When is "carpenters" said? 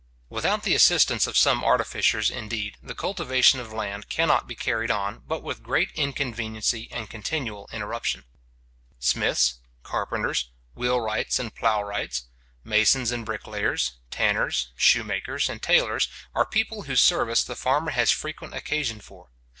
9.83-10.49